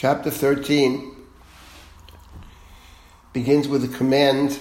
Chapter 0.00 0.30
13 0.30 1.10
begins 3.32 3.66
with 3.66 3.82
a 3.82 3.96
command 3.96 4.56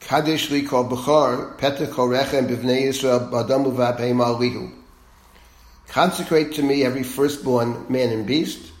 Kaddish 0.00 0.50
li 0.50 0.62
kol 0.62 0.88
b'chor, 0.88 1.58
petah 1.58 1.92
kol 1.92 2.08
rechem 2.08 2.48
b'vnei 2.48 2.84
Yisrael 2.84 3.30
b'adam 3.30 3.66
u'v'apei 3.66 4.14
ma'alihu. 4.14 4.72
Consecrate 5.88 6.54
to 6.54 6.62
me 6.62 6.84
every 6.84 7.02
firstborn 7.02 7.84
man 7.90 8.08
and 8.08 8.26
beast. 8.26 8.72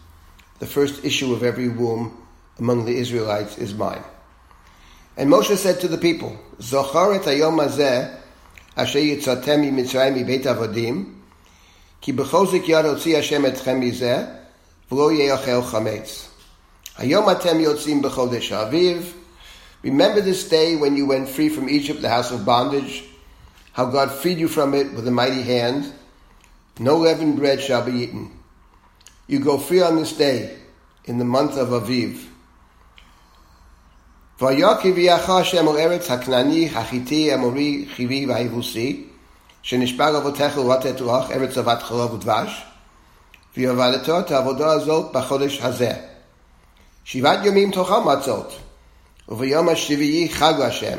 The 0.60 0.66
first 0.66 1.04
issue 1.04 1.34
of 1.34 1.42
every 1.42 1.68
womb 1.68 2.16
among 2.58 2.86
the 2.86 2.96
Israelites 2.96 3.58
is 3.58 3.74
mine. 3.74 4.02
And 5.18 5.30
Moshe 5.30 5.54
said 5.58 5.78
to 5.80 5.88
the 5.88 5.98
people, 5.98 6.38
Zochar 6.56 7.16
et 7.16 7.22
hayom 7.24 7.62
hazeh 7.62 8.18
asher 8.78 8.98
yitzatem 8.98 9.70
mitzrayim 9.70 10.24
mibeit 10.24 10.44
avodim, 10.44 11.16
ki 12.00 12.14
b'chozik 12.14 12.64
yad 12.64 12.86
otzi 12.86 13.14
Hashem 13.14 13.42
etchem 13.42 13.82
mizeh, 13.82 14.40
v'lo 14.89 15.15
ye'achel 15.15 15.63
chametz. 15.63 16.27
Hayom 16.97 17.25
atem 17.33 17.63
yotzim 17.63 18.01
b'chodesh 18.01 18.51
aviv, 18.51 19.13
Remember 19.81 20.19
this 20.19 20.47
day 20.49 20.75
when 20.75 20.97
you 20.97 21.05
went 21.05 21.29
free 21.29 21.47
from 21.47 21.69
Egypt, 21.69 22.01
the 22.01 22.09
house 22.09 22.31
of 22.31 22.45
bondage, 22.45 23.05
how 23.71 23.85
God 23.85 24.11
freed 24.11 24.37
you 24.37 24.49
from 24.49 24.73
it 24.73 24.93
with 24.93 25.07
a 25.07 25.11
mighty 25.11 25.41
hand. 25.41 25.93
No 26.79 26.97
leavened 26.97 27.37
bread 27.37 27.61
shall 27.61 27.85
be 27.85 27.93
eaten. 27.93 28.31
You 29.27 29.39
go 29.39 29.57
free 29.57 29.81
on 29.81 29.95
this 29.95 30.17
day 30.17 30.57
in 31.05 31.17
the 31.17 31.25
month 31.25 31.57
of 31.57 31.69
Aviv. 31.69 32.25
ויוקי 34.41 34.91
ויחא 34.91 35.31
השם 35.31 35.67
אל 35.67 35.77
ארץ 35.77 36.11
הכנעני, 36.11 36.69
החיתי, 36.75 37.33
המורי, 37.33 37.85
חיבי 37.95 38.25
והיבוסי, 38.25 39.07
שנשבר 39.61 40.17
אבותיך 40.17 40.57
ולתת 40.57 41.01
לך 41.01 41.31
ארץ 41.31 41.53
זבת 41.53 41.83
חלב 41.83 42.13
ודבש, 42.13 42.65
ועבדתו 43.57 44.19
את 44.19 44.31
העבודה 44.31 44.71
הזאת 44.71 45.11
בחודש 45.13 45.59
הזה. 45.61 45.93
שבעת 47.03 47.39
ימים 47.45 47.71
תאכל 47.71 47.99
מצות, 47.99 48.55
וביום 49.29 49.69
השביעי 49.69 50.29
חג 50.29 50.61
השם. 50.61 50.97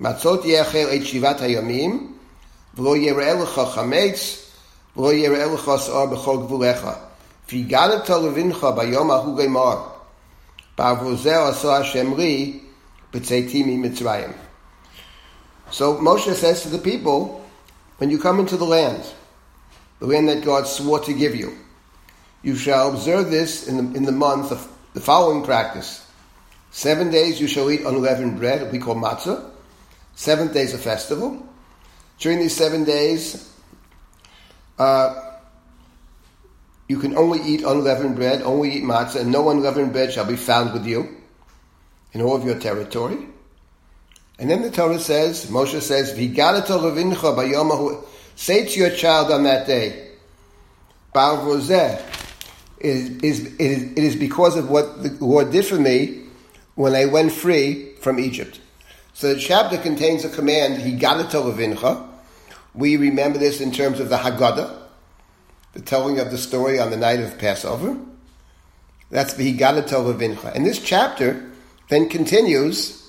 מצות 0.00 0.44
יאכל 0.44 0.86
את 0.96 1.06
שבעת 1.06 1.40
הימים, 1.40 2.12
ולא 2.74 2.96
יראה 2.96 3.34
לך 3.34 3.60
חמץ, 3.74 4.38
ולא 4.96 5.12
יראה 5.12 5.46
לך 5.46 5.70
שאור 5.78 6.06
בכל 6.06 6.36
גבוליך. 6.36 6.86
והגדת 7.52 8.10
לבנך 8.10 8.66
ביום 8.76 9.10
ההוא 9.10 9.38
גמר. 9.38 9.76
בעבור 10.78 11.14
זה 11.14 11.48
עשה 11.48 11.76
השם 11.76 12.16
לי 12.16 12.58
בצאתי 13.14 13.62
ממצרים. 13.66 14.32
So 15.70 15.94
Moshe 15.94 16.32
says 16.34 16.62
to 16.62 16.68
the 16.68 16.78
people, 16.78 17.44
when 17.98 18.08
you 18.10 18.18
come 18.18 18.38
into 18.38 18.56
the 18.56 18.64
land, 18.64 19.02
the 20.01 20.07
land 20.07 20.27
that 20.29 20.43
God 20.43 20.65
swore 20.65 20.99
to 21.01 21.13
give 21.13 21.35
you, 21.35 21.55
you 22.41 22.55
shall 22.55 22.91
observe 22.91 23.29
this 23.29 23.67
in 23.67 23.77
the, 23.77 23.97
in 23.97 24.03
the 24.03 24.11
month 24.11 24.51
of 24.51 24.67
the 24.93 24.99
following 24.99 25.43
practice. 25.43 26.05
Seven 26.71 27.11
days 27.11 27.39
you 27.39 27.47
shall 27.47 27.69
eat 27.69 27.81
unleavened 27.81 28.39
bread, 28.39 28.71
we 28.71 28.79
call 28.79 28.95
matzah. 28.95 29.47
Seventh 30.15 30.53
day 30.53 30.63
is 30.63 30.73
a 30.73 30.79
festival. 30.79 31.45
During 32.17 32.39
these 32.39 32.55
seven 32.55 32.83
days, 32.83 33.53
uh, 34.79 35.37
you 36.87 36.97
can 36.97 37.15
only 37.15 37.39
eat 37.43 37.61
unleavened 37.61 38.15
bread, 38.15 38.41
only 38.41 38.73
eat 38.73 38.83
matzah, 38.83 39.21
and 39.21 39.31
no 39.31 39.51
unleavened 39.51 39.93
bread 39.93 40.11
shall 40.11 40.25
be 40.25 40.35
found 40.35 40.73
with 40.73 40.87
you 40.87 41.15
in 42.13 42.23
all 42.23 42.35
of 42.35 42.43
your 42.43 42.59
territory. 42.59 43.19
And 44.39 44.49
then 44.49 44.63
the 44.63 44.71
Torah 44.71 44.99
says, 44.99 45.45
Moshe 45.45 45.79
says, 45.79 46.11
Say 48.41 48.65
to 48.65 48.79
your 48.79 48.89
child 48.89 49.31
on 49.31 49.43
that 49.43 49.67
day, 49.67 50.13
Bar 51.13 51.47
is, 51.59 51.69
is, 52.79 53.19
is, 53.19 53.51
it 53.59 53.97
is 53.99 54.15
because 54.15 54.57
of 54.57 54.67
what 54.67 55.03
the 55.03 55.11
Lord 55.23 55.51
did 55.51 55.63
for 55.63 55.75
me 55.77 56.23
when 56.73 56.95
I 56.95 57.05
went 57.05 57.33
free 57.33 57.93
from 58.01 58.19
Egypt. 58.19 58.59
So 59.13 59.35
the 59.35 59.39
chapter 59.39 59.77
contains 59.77 60.25
a 60.25 60.29
command, 60.29 60.81
he 60.81 60.93
Higadato 60.93 62.09
We 62.73 62.97
remember 62.97 63.37
this 63.37 63.61
in 63.61 63.71
terms 63.71 63.99
of 63.99 64.09
the 64.09 64.17
Haggadah, 64.17 64.75
the 65.73 65.81
telling 65.81 66.17
of 66.17 66.31
the 66.31 66.39
story 66.39 66.79
on 66.79 66.89
the 66.89 66.97
night 66.97 67.19
of 67.19 67.37
Passover. 67.37 67.95
That's 69.11 69.35
the 69.35 69.53
Higadato 69.53 70.55
And 70.55 70.65
this 70.65 70.79
chapter 70.79 71.47
then 71.89 72.09
continues 72.09 73.07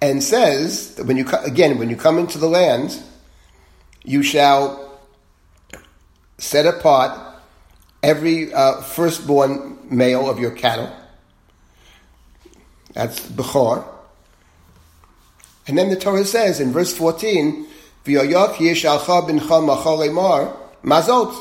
and 0.00 0.22
says 0.22 0.94
that 0.94 1.06
when 1.06 1.16
you 1.16 1.26
again 1.42 1.78
when 1.78 1.90
you 1.90 1.96
come 1.96 2.20
into 2.20 2.38
the 2.38 2.48
land, 2.48 3.02
you 4.06 4.22
shall 4.22 4.98
set 6.38 6.64
apart 6.64 7.18
every 8.02 8.54
uh, 8.54 8.80
firstborn 8.80 9.78
male 9.90 10.30
of 10.30 10.38
your 10.38 10.52
cattle. 10.52 10.90
That's 12.94 13.20
Bechor. 13.20 13.84
And 15.66 15.76
then 15.76 15.90
the 15.90 15.96
Torah 15.96 16.24
says 16.24 16.60
in 16.60 16.72
verse 16.72 16.96
14, 16.96 17.66
mazot. 20.84 21.34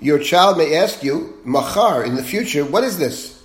Your 0.00 0.18
child 0.18 0.56
may 0.56 0.74
ask 0.74 1.02
you, 1.02 1.38
machar, 1.44 2.02
in 2.02 2.16
the 2.16 2.24
future, 2.24 2.64
what 2.64 2.82
is 2.82 2.98
this? 2.98 3.42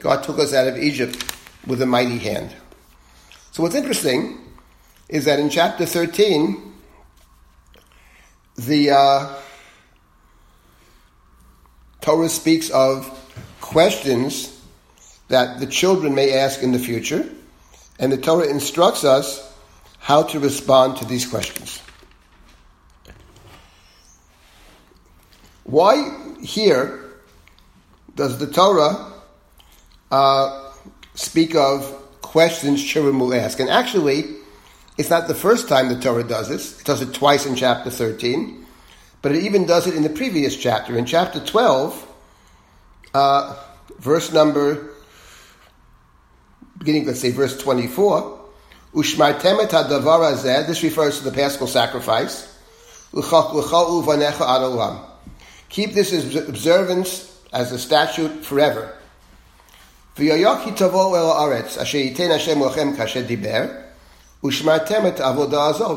God 0.00 0.24
took 0.24 0.40
us 0.40 0.52
out 0.52 0.66
of 0.66 0.76
Egypt 0.76 1.32
with 1.64 1.80
a 1.80 1.86
mighty 1.86 2.18
hand. 2.18 2.52
So 3.52 3.62
what's 3.62 3.76
interesting 3.76 4.38
is 5.08 5.26
that 5.26 5.38
in 5.38 5.48
chapter 5.48 5.86
13, 5.86 6.72
the 8.56 8.90
uh, 8.90 9.36
Torah 12.00 12.28
speaks 12.28 12.68
of 12.70 13.08
questions 13.60 14.60
that 15.28 15.60
the 15.60 15.66
children 15.66 16.16
may 16.16 16.36
ask 16.36 16.64
in 16.64 16.72
the 16.72 16.80
future, 16.80 17.28
and 18.00 18.10
the 18.10 18.16
Torah 18.18 18.48
instructs 18.48 19.04
us 19.04 19.54
how 20.00 20.24
to 20.24 20.40
respond 20.40 20.96
to 20.96 21.04
these 21.04 21.28
questions. 21.28 21.80
Why 25.62 26.34
here 26.42 27.09
does 28.20 28.36
the 28.36 28.46
Torah 28.46 29.14
uh, 30.10 30.72
speak 31.14 31.54
of 31.54 31.90
questions 32.20 32.84
children 32.84 33.18
will 33.18 33.32
ask? 33.32 33.58
And 33.58 33.70
actually, 33.70 34.24
it's 34.98 35.08
not 35.08 35.26
the 35.26 35.34
first 35.34 35.70
time 35.70 35.88
the 35.88 35.98
Torah 35.98 36.22
does 36.22 36.50
this. 36.50 36.78
It 36.78 36.84
does 36.84 37.00
it 37.00 37.14
twice 37.14 37.46
in 37.46 37.56
chapter 37.56 37.88
13, 37.88 38.66
but 39.22 39.32
it 39.32 39.42
even 39.44 39.64
does 39.64 39.86
it 39.86 39.94
in 39.94 40.02
the 40.02 40.10
previous 40.10 40.54
chapter. 40.54 40.98
In 40.98 41.06
chapter 41.06 41.40
12, 41.40 42.06
uh, 43.14 43.56
verse 44.00 44.30
number, 44.34 44.90
beginning, 46.76 47.06
let's 47.06 47.20
say, 47.20 47.30
verse 47.30 47.56
24, 47.56 48.38
Ushmartem 48.92 49.64
et 49.64 49.70
hadavar 49.70 50.66
this 50.66 50.82
refers 50.82 51.20
to 51.20 51.24
the 51.24 51.30
Paschal 51.30 51.66
sacrifice. 51.66 52.54
Keep 55.70 55.94
this 55.94 56.36
observance 56.36 57.29
as 57.52 57.72
a 57.72 57.78
statute 57.78 58.44
forever. 58.44 58.96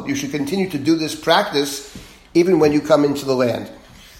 You 0.07 0.15
should 0.15 0.31
continue 0.31 0.69
to 0.69 0.77
do 0.77 0.95
this 0.95 1.15
practice 1.15 1.97
even 2.33 2.59
when 2.59 2.71
you 2.71 2.81
come 2.81 3.05
into 3.05 3.25
the 3.25 3.35
land. 3.35 3.71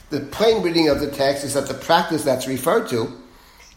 The 0.09 0.21
plain 0.21 0.61
reading 0.61 0.89
of 0.89 0.99
the 0.99 1.09
text 1.09 1.44
is 1.44 1.53
that 1.55 1.67
the 1.67 1.73
practice 1.73 2.23
that's 2.23 2.47
referred 2.47 2.88
to 2.89 3.11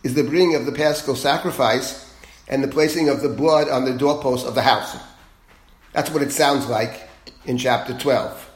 is 0.02 0.14
the 0.14 0.22
bringing 0.22 0.54
of 0.54 0.66
the 0.66 0.72
paschal 0.72 1.16
sacrifice 1.16 2.14
and 2.48 2.62
the 2.62 2.68
placing 2.68 3.08
of 3.08 3.22
the 3.22 3.28
blood 3.28 3.68
on 3.68 3.84
the 3.84 3.96
doorpost 3.96 4.46
of 4.46 4.54
the 4.54 4.62
house. 4.62 4.96
That's 5.92 6.10
what 6.10 6.22
it 6.22 6.30
sounds 6.30 6.68
like 6.68 7.08
in 7.44 7.58
chapter 7.58 7.96
12. 7.96 8.50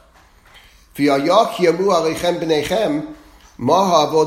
Your 3.61 4.17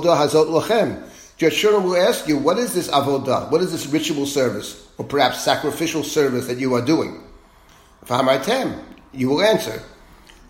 children 1.51 1.83
will 1.83 1.97
ask 1.97 2.29
you, 2.29 2.39
what 2.39 2.57
is 2.57 2.73
this 2.73 2.89
avodah? 2.89 3.51
What 3.51 3.63
is 3.63 3.73
this 3.73 3.87
ritual 3.87 4.27
service, 4.27 4.89
or 4.97 5.05
perhaps 5.05 5.43
sacrificial 5.43 6.05
service 6.05 6.47
that 6.47 6.59
you 6.59 6.73
are 6.75 6.81
doing? 6.81 7.21
You 9.13 9.29
will 9.29 9.43
answer, 9.43 9.83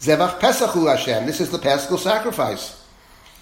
Zevach 0.00 0.38
Pesachu 0.38 0.90
Hashem. 0.90 1.24
This 1.24 1.40
is 1.40 1.50
the 1.50 1.58
Paschal 1.58 1.96
sacrifice. 1.96 2.84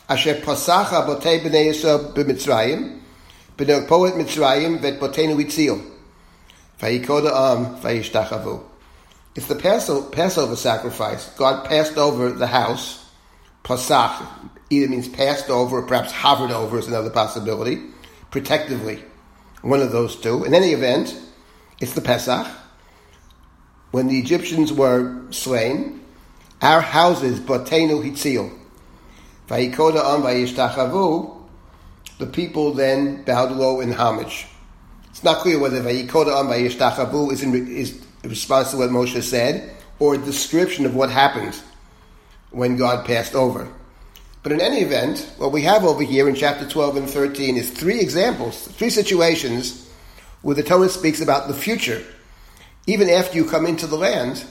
Asher 0.09 0.35
Pasacha 0.35 1.05
Botei 1.06 1.41
B'nei 1.41 1.73
Yisrael 1.73 2.12
B'Mitzrayim, 2.12 3.00
B'nei 3.56 3.89
Poet 3.89 4.15
Mitzrayim 4.15 4.81
Vet 4.81 5.00
Botenu 5.00 5.44
Itzil. 5.44 5.85
Vayikoda 6.79 7.31
Am 7.31 7.67
um, 7.67 7.81
Vayishtachavu. 7.81 8.62
It's 9.35 9.47
the 9.47 9.56
Passover 9.56 10.55
sacrifice. 10.55 11.31
God 11.31 11.65
passed 11.65 11.97
over 11.97 12.31
the 12.31 12.47
house. 12.47 13.11
Pasach 13.65 14.50
either 14.72 14.88
means 14.88 15.08
passed 15.08 15.50
over 15.50 15.78
or 15.78 15.82
perhaps 15.82 16.12
hovered 16.12 16.50
over 16.50 16.78
is 16.78 16.88
another 16.88 17.10
possibility. 17.10 17.82
Protectively. 18.30 19.02
One 19.60 19.80
of 19.80 19.92
those 19.92 20.16
two. 20.16 20.44
In 20.44 20.54
any 20.54 20.72
event, 20.72 21.16
it's 21.80 21.94
the 21.94 22.00
Pesach. 22.00 22.46
When 23.90 24.08
the 24.08 24.19
Egyptians 24.19 24.72
were 24.72 25.30
slain, 25.30 26.00
our 26.62 26.80
houses, 26.80 27.38
Botenu 27.38 28.02
Hitzil. 28.02 28.58
Vayikoda 29.48 30.02
on 30.02 30.22
Vayishtachavu, 30.22 31.42
the 32.19 32.26
people 32.26 32.72
then 32.72 33.22
bowed 33.24 33.52
low 33.52 33.80
in 33.80 33.92
homage. 33.92 34.46
It's 35.10 35.22
not 35.22 35.38
clear 35.38 35.58
whether 35.58 35.82
Vayikoda 35.82 36.34
on 36.34 36.46
Vayishtachavu 36.46 37.32
is 37.32 37.42
in 37.42 37.69
is 37.69 38.02
response 38.24 38.70
to 38.70 38.78
what 38.78 38.90
Moshe 38.90 39.20
said, 39.22 39.76
or 39.98 40.14
a 40.14 40.19
description 40.19 40.86
of 40.86 40.94
what 40.94 41.10
happened 41.10 41.60
when 42.50 42.76
God 42.76 43.04
passed 43.04 43.34
over. 43.34 43.69
But 44.43 44.53
in 44.53 44.61
any 44.61 44.79
event, 44.79 45.31
what 45.39 45.53
we 45.53 45.62
have 45.62 45.85
over 45.85 46.03
here 46.03 46.29
in 46.29 46.35
chapter 46.35 46.67
12 46.67 46.97
and 46.97 47.09
13 47.09 47.56
is 47.56 47.71
three 47.71 48.00
examples, 48.00 48.67
three 48.69 48.91
situations 48.91 49.89
where 50.43 50.56
the 50.56 50.65
Torah 50.65 50.89
speaks 50.89 51.21
about 51.21 51.47
the 51.47 51.55
future. 51.55 52.03
Even 52.87 53.09
after 53.09 53.37
you 53.37 53.44
come 53.44 53.67
into 53.67 53.87
the 53.87 53.97
land, 53.97 54.44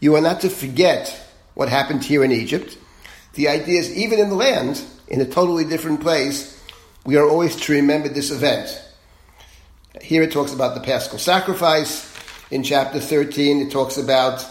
you 0.00 0.14
are 0.14 0.22
not 0.22 0.40
to 0.40 0.48
forget 0.48 1.14
what 1.54 1.68
happened 1.68 2.02
here 2.02 2.24
in 2.24 2.32
Egypt. 2.32 2.78
The 3.34 3.48
idea 3.48 3.80
is, 3.80 3.94
even 3.94 4.18
in 4.18 4.30
the 4.30 4.34
land, 4.34 4.82
in 5.08 5.20
a 5.20 5.26
totally 5.26 5.64
different 5.64 6.00
place, 6.00 6.58
we 7.04 7.16
are 7.16 7.28
always 7.28 7.56
to 7.56 7.72
remember 7.72 8.08
this 8.08 8.30
event. 8.30 8.82
Here 10.00 10.22
it 10.22 10.32
talks 10.32 10.54
about 10.54 10.74
the 10.74 10.80
paschal 10.80 11.18
sacrifice. 11.18 12.06
In 12.50 12.62
chapter 12.62 12.98
13, 12.98 13.60
it 13.60 13.70
talks 13.70 13.98
about 13.98 14.46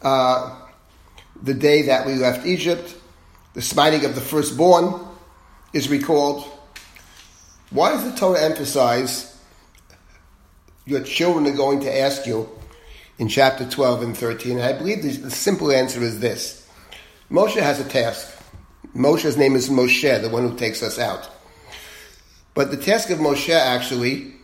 uh, 0.00 0.56
the 1.42 1.52
day 1.52 1.82
that 1.82 2.06
we 2.06 2.14
left 2.14 2.46
Egypt. 2.46 2.94
The 3.56 3.62
smiting 3.62 4.04
of 4.04 4.14
the 4.14 4.20
firstborn 4.20 5.00
is 5.72 5.88
recalled. 5.88 6.44
Why 7.70 7.90
does 7.90 8.04
the 8.04 8.14
Torah 8.14 8.42
emphasize 8.42 9.34
your 10.84 11.02
children 11.02 11.46
are 11.46 11.56
going 11.56 11.80
to 11.80 11.98
ask 11.98 12.26
you 12.26 12.50
in 13.16 13.28
chapter 13.28 13.64
12 13.64 14.02
and 14.02 14.14
13? 14.14 14.58
And 14.58 14.62
I 14.62 14.74
believe 14.74 15.02
the, 15.02 15.30
simple 15.30 15.72
answer 15.72 16.02
is 16.02 16.20
this 16.20 16.68
Moshe 17.30 17.54
has 17.54 17.80
a 17.80 17.88
task. 17.88 18.30
Moshe's 18.94 19.38
name 19.38 19.56
is 19.56 19.70
Moshe, 19.70 20.20
the 20.20 20.28
one 20.28 20.46
who 20.46 20.54
takes 20.54 20.82
us 20.82 20.98
out. 20.98 21.26
But 22.52 22.70
the 22.70 22.76
task 22.76 23.08
of 23.08 23.20
Moshe 23.20 23.48
actually, 23.48 24.34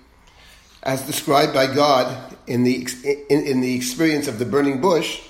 as 0.83 1.03
described 1.03 1.53
by 1.53 1.67
God 1.67 2.35
in 2.47 2.65
the, 2.65 2.89
in, 3.29 3.45
in 3.45 3.61
the 3.61 3.77
experience 3.77 4.27
of 4.27 4.39
the 4.39 4.47
burning 4.47 4.81
bush, 4.81 5.21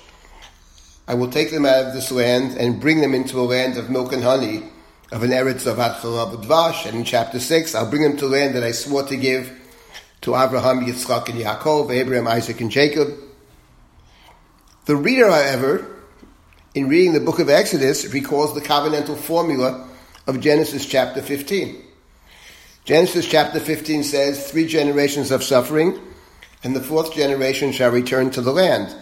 I 1.07 1.15
will 1.15 1.29
take 1.29 1.51
them 1.51 1.65
out 1.65 1.85
of 1.85 1.93
this 1.93 2.11
land 2.11 2.57
and 2.57 2.79
bring 2.79 3.01
them 3.01 3.13
into 3.13 3.39
a 3.39 3.43
land 3.43 3.77
of 3.77 3.89
milk 3.89 4.13
and 4.13 4.23
honey, 4.23 4.63
of 5.11 5.21
an 5.23 5.31
eretz 5.31 5.67
of 5.67 5.77
Dvash. 5.77 6.85
And 6.85 6.97
in 6.97 7.03
chapter 7.03 7.39
6, 7.39 7.75
I'll 7.75 7.89
bring 7.89 8.03
them 8.03 8.17
to 8.17 8.27
land 8.27 8.55
that 8.55 8.63
I 8.63 8.71
swore 8.71 9.03
to 9.03 9.17
give 9.17 9.51
to 10.21 10.35
Abraham, 10.35 10.85
Yitzchak, 10.85 11.27
and 11.27 11.39
Yaakov, 11.39 11.91
Abraham, 11.91 12.27
Isaac, 12.27 12.61
and 12.61 12.71
Jacob. 12.71 13.13
The 14.85 14.95
reader, 14.95 15.29
however, 15.29 15.85
in 16.73 16.87
reading 16.87 17.13
the 17.13 17.19
book 17.19 17.39
of 17.39 17.49
Exodus, 17.49 18.11
recalls 18.13 18.55
the 18.55 18.61
covenantal 18.61 19.17
formula 19.17 19.87
of 20.25 20.39
Genesis 20.39 20.85
chapter 20.85 21.21
15. 21.21 21.83
Genesis 22.85 23.27
chapter 23.27 23.59
15 23.59 24.03
says, 24.03 24.49
Three 24.49 24.67
generations 24.67 25.31
of 25.31 25.43
suffering, 25.43 25.99
and 26.63 26.73
the 26.73 26.81
fourth 26.81 27.13
generation 27.13 27.73
shall 27.73 27.91
return 27.91 28.29
to 28.31 28.41
the 28.41 28.53
land. 28.53 28.95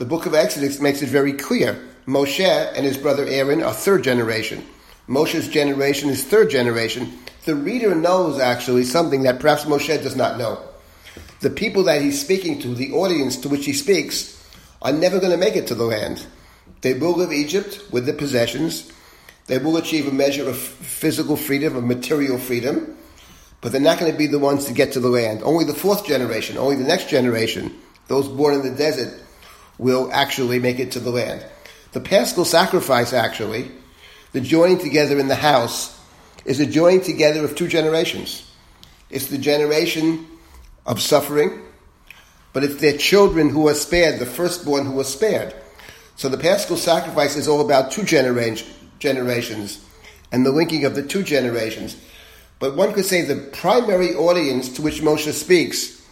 The 0.00 0.06
book 0.06 0.24
of 0.24 0.32
Exodus 0.32 0.80
makes 0.80 1.02
it 1.02 1.10
very 1.10 1.34
clear. 1.34 1.78
Moshe 2.06 2.40
and 2.40 2.86
his 2.86 2.96
brother 2.96 3.26
Aaron 3.26 3.62
are 3.62 3.74
third 3.74 4.02
generation. 4.02 4.66
Moshe's 5.06 5.46
generation 5.46 6.08
is 6.08 6.24
third 6.24 6.48
generation. 6.48 7.18
The 7.44 7.54
reader 7.54 7.94
knows 7.94 8.40
actually 8.40 8.84
something 8.84 9.24
that 9.24 9.40
perhaps 9.40 9.66
Moshe 9.66 10.02
does 10.02 10.16
not 10.16 10.38
know. 10.38 10.58
The 11.40 11.50
people 11.50 11.82
that 11.82 12.00
he's 12.00 12.18
speaking 12.18 12.60
to, 12.60 12.74
the 12.74 12.92
audience 12.92 13.36
to 13.42 13.50
which 13.50 13.66
he 13.66 13.74
speaks, 13.74 14.42
are 14.80 14.90
never 14.90 15.20
going 15.20 15.32
to 15.32 15.36
make 15.36 15.54
it 15.54 15.66
to 15.66 15.74
the 15.74 15.84
land. 15.84 16.24
They 16.80 16.94
will 16.94 17.12
leave 17.12 17.34
Egypt 17.34 17.82
with 17.92 18.06
their 18.06 18.16
possessions. 18.16 18.90
They 19.48 19.58
will 19.58 19.76
achieve 19.76 20.08
a 20.08 20.12
measure 20.12 20.48
of 20.48 20.56
physical 20.56 21.36
freedom, 21.36 21.76
of 21.76 21.84
material 21.84 22.38
freedom, 22.38 22.96
but 23.60 23.70
they're 23.70 23.82
not 23.82 23.98
going 23.98 24.10
to 24.10 24.16
be 24.16 24.28
the 24.28 24.38
ones 24.38 24.64
to 24.64 24.72
get 24.72 24.92
to 24.92 25.00
the 25.00 25.10
land. 25.10 25.42
Only 25.42 25.66
the 25.66 25.74
fourth 25.74 26.06
generation, 26.06 26.56
only 26.56 26.76
the 26.76 26.84
next 26.84 27.10
generation, 27.10 27.78
those 28.08 28.28
born 28.28 28.54
in 28.54 28.62
the 28.62 28.74
desert, 28.74 29.12
will 29.80 30.10
actually 30.12 30.58
make 30.58 30.78
it 30.78 30.92
to 30.92 31.00
the 31.00 31.10
land. 31.10 31.44
The 31.92 32.00
paschal 32.00 32.44
sacrifice, 32.44 33.14
actually, 33.14 33.70
the 34.32 34.40
joining 34.40 34.78
together 34.78 35.18
in 35.18 35.26
the 35.26 35.34
house, 35.34 35.98
is 36.44 36.60
a 36.60 36.66
joining 36.66 37.00
together 37.00 37.42
of 37.44 37.56
two 37.56 37.66
generations. 37.66 38.46
It's 39.08 39.28
the 39.28 39.38
generation 39.38 40.26
of 40.84 41.00
suffering, 41.00 41.62
but 42.52 42.62
it's 42.62 42.76
their 42.76 42.96
children 42.98 43.48
who 43.48 43.68
are 43.68 43.74
spared, 43.74 44.20
the 44.20 44.26
firstborn 44.26 44.84
who 44.84 45.00
are 45.00 45.04
spared. 45.04 45.54
So 46.14 46.28
the 46.28 46.36
paschal 46.36 46.76
sacrifice 46.76 47.36
is 47.36 47.48
all 47.48 47.62
about 47.62 47.90
two 47.90 48.04
genera- 48.04 48.56
generations 48.98 49.82
and 50.30 50.44
the 50.44 50.52
linking 50.52 50.84
of 50.84 50.94
the 50.94 51.02
two 51.02 51.22
generations. 51.22 51.96
But 52.58 52.76
one 52.76 52.92
could 52.92 53.06
say 53.06 53.22
the 53.22 53.48
primary 53.52 54.14
audience 54.14 54.68
to 54.74 54.82
which 54.82 55.00
Moshe 55.00 55.32
speaks, 55.32 56.06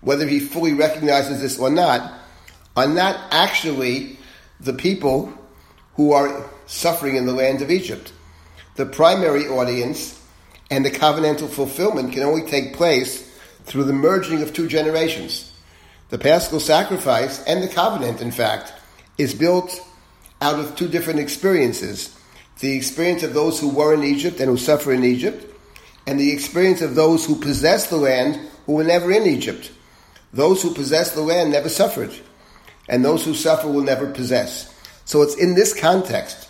whether 0.00 0.26
he 0.26 0.40
fully 0.40 0.72
recognizes 0.72 1.42
this 1.42 1.58
or 1.58 1.68
not, 1.68 2.21
are 2.76 2.88
not 2.88 3.18
actually 3.30 4.18
the 4.60 4.72
people 4.72 5.32
who 5.94 6.12
are 6.12 6.48
suffering 6.66 7.16
in 7.16 7.26
the 7.26 7.32
land 7.32 7.62
of 7.62 7.70
Egypt. 7.70 8.12
The 8.76 8.86
primary 8.86 9.46
audience 9.46 10.18
and 10.70 10.84
the 10.84 10.90
covenantal 10.90 11.50
fulfillment 11.50 12.12
can 12.12 12.22
only 12.22 12.48
take 12.48 12.74
place 12.74 13.30
through 13.64 13.84
the 13.84 13.92
merging 13.92 14.42
of 14.42 14.52
two 14.52 14.68
generations. 14.68 15.52
The 16.08 16.18
paschal 16.18 16.60
sacrifice 16.60 17.42
and 17.44 17.62
the 17.62 17.68
covenant, 17.68 18.20
in 18.20 18.30
fact, 18.30 18.72
is 19.18 19.34
built 19.34 19.80
out 20.40 20.58
of 20.58 20.74
two 20.74 20.88
different 20.88 21.20
experiences. 21.20 22.16
The 22.60 22.76
experience 22.76 23.22
of 23.22 23.34
those 23.34 23.60
who 23.60 23.68
were 23.68 23.94
in 23.94 24.02
Egypt 24.02 24.40
and 24.40 24.48
who 24.48 24.56
suffer 24.56 24.92
in 24.92 25.04
Egypt, 25.04 25.46
and 26.06 26.18
the 26.18 26.32
experience 26.32 26.82
of 26.82 26.94
those 26.94 27.24
who 27.24 27.36
possess 27.36 27.88
the 27.88 27.96
land 27.96 28.40
who 28.66 28.72
were 28.74 28.84
never 28.84 29.12
in 29.12 29.24
Egypt. 29.24 29.70
Those 30.32 30.62
who 30.62 30.74
possess 30.74 31.12
the 31.12 31.20
land 31.20 31.52
never 31.52 31.68
suffered, 31.68 32.12
and 32.88 33.04
those 33.04 33.24
who 33.24 33.34
suffer 33.34 33.68
will 33.68 33.82
never 33.82 34.10
possess. 34.10 34.74
So 35.04 35.22
it's 35.22 35.36
in 35.36 35.54
this 35.54 35.78
context, 35.78 36.48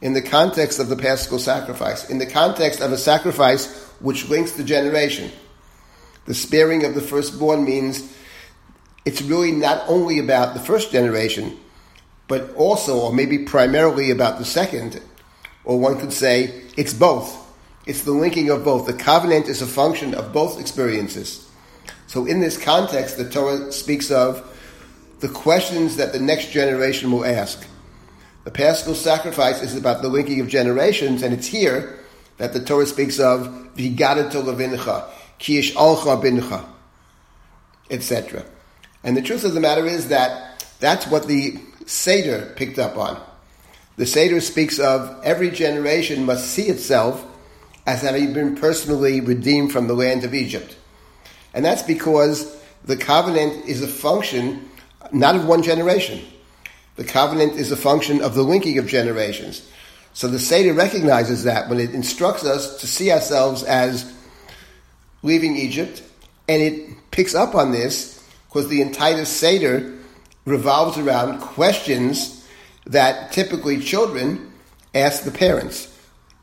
in 0.00 0.12
the 0.12 0.22
context 0.22 0.78
of 0.78 0.88
the 0.88 0.96
paschal 0.96 1.38
sacrifice, 1.38 2.08
in 2.10 2.18
the 2.18 2.26
context 2.26 2.80
of 2.80 2.92
a 2.92 2.98
sacrifice 2.98 3.84
which 4.00 4.28
links 4.28 4.52
the 4.52 4.64
generation. 4.64 5.30
The 6.26 6.34
sparing 6.34 6.84
of 6.84 6.94
the 6.94 7.00
firstborn 7.00 7.64
means 7.64 8.14
it's 9.04 9.22
really 9.22 9.52
not 9.52 9.84
only 9.88 10.18
about 10.18 10.54
the 10.54 10.60
first 10.60 10.92
generation, 10.92 11.58
but 12.26 12.54
also, 12.54 12.98
or 13.00 13.12
maybe 13.12 13.38
primarily 13.38 14.10
about 14.10 14.38
the 14.38 14.44
second, 14.44 15.00
or 15.64 15.80
one 15.80 15.98
could 15.98 16.12
say 16.12 16.62
it's 16.76 16.92
both. 16.92 17.46
It's 17.86 18.02
the 18.02 18.12
linking 18.12 18.50
of 18.50 18.64
both. 18.64 18.86
The 18.86 18.92
covenant 18.92 19.48
is 19.48 19.62
a 19.62 19.66
function 19.66 20.14
of 20.14 20.32
both 20.32 20.60
experiences. 20.60 21.48
So, 22.06 22.26
in 22.26 22.40
this 22.40 22.62
context, 22.62 23.16
the 23.16 23.28
Torah 23.28 23.72
speaks 23.72 24.10
of 24.10 24.44
the 25.20 25.28
questions 25.28 25.96
that 25.96 26.12
the 26.12 26.20
next 26.20 26.50
generation 26.50 27.10
will 27.10 27.24
ask. 27.24 27.66
The 28.44 28.50
Paschal 28.50 28.94
sacrifice 28.94 29.62
is 29.62 29.76
about 29.76 30.02
the 30.02 30.08
linking 30.08 30.40
of 30.40 30.48
generations, 30.48 31.22
and 31.22 31.34
it's 31.34 31.46
here 31.46 31.98
that 32.38 32.52
the 32.52 32.64
Torah 32.64 32.86
speaks 32.86 33.18
of 33.18 33.48
Vigadato 33.74 34.42
levincha, 34.42 35.08
Kish 35.38 35.74
alcha 35.74 36.22
bincha, 36.22 36.64
etc. 37.90 38.44
And 39.04 39.16
the 39.16 39.22
truth 39.22 39.44
of 39.44 39.54
the 39.54 39.60
matter 39.60 39.86
is 39.86 40.08
that 40.08 40.64
that's 40.80 41.06
what 41.06 41.26
the 41.26 41.58
Seder 41.86 42.52
picked 42.56 42.78
up 42.78 42.96
on. 42.96 43.20
The 43.96 44.06
Seder 44.06 44.40
speaks 44.40 44.78
of 44.78 45.20
every 45.24 45.50
generation 45.50 46.24
must 46.24 46.46
see 46.46 46.68
itself 46.68 47.24
as 47.86 48.02
having 48.02 48.32
been 48.32 48.54
personally 48.54 49.20
redeemed 49.20 49.72
from 49.72 49.88
the 49.88 49.94
land 49.94 50.22
of 50.24 50.34
Egypt. 50.34 50.76
And 51.54 51.64
that's 51.64 51.82
because 51.82 52.56
the 52.84 52.96
covenant 52.96 53.66
is 53.66 53.82
a 53.82 53.88
function 53.88 54.68
not 55.12 55.36
of 55.36 55.46
one 55.46 55.62
generation. 55.62 56.24
The 56.96 57.04
covenant 57.04 57.54
is 57.54 57.70
a 57.70 57.76
function 57.76 58.22
of 58.22 58.34
the 58.34 58.42
linking 58.42 58.78
of 58.78 58.86
generations. 58.86 59.68
So 60.14 60.26
the 60.26 60.40
Seder 60.40 60.74
recognizes 60.74 61.44
that 61.44 61.68
when 61.68 61.78
it 61.78 61.94
instructs 61.94 62.44
us 62.44 62.80
to 62.80 62.86
see 62.86 63.12
ourselves 63.12 63.62
as 63.62 64.12
leaving 65.22 65.56
Egypt, 65.56 66.02
and 66.48 66.62
it 66.62 67.10
picks 67.10 67.34
up 67.34 67.54
on 67.54 67.70
this 67.70 68.24
because 68.48 68.68
the 68.68 68.82
entire 68.82 69.24
Seder 69.24 69.96
revolves 70.44 70.98
around 70.98 71.40
questions 71.40 72.46
that 72.86 73.32
typically 73.32 73.78
children 73.78 74.52
ask 74.94 75.22
the 75.22 75.30
parents. 75.30 75.94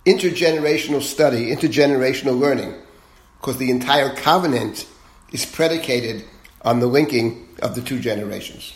Intergenerational 0.06 1.02
study, 1.02 1.54
intergenerational 1.54 2.40
learning, 2.40 2.74
because 3.40 3.58
the 3.58 3.72
entire 3.72 4.16
covenant 4.16 4.88
is 5.32 5.46
predicated 5.46 6.24
on 6.66 6.80
the 6.80 6.88
linking 6.88 7.48
of 7.62 7.76
the 7.76 7.82
two 7.82 8.00
generations. 8.00 8.74